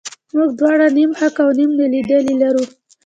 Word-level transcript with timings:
موږ 0.35 0.49
دواړه 0.59 0.87
نیم 0.97 1.11
حق 1.19 1.35
او 1.43 1.49
نیم 1.57 1.71
نالیدلي 1.79 2.35
لرو. 2.41 2.63